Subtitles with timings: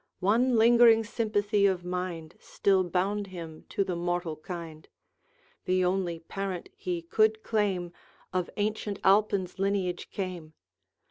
[0.21, 4.89] One lingering sympathy of mind Still bound him to the mortal kind;
[5.65, 7.93] The only parent he could claim
[8.33, 10.53] Of ancient Alpine's lineage came.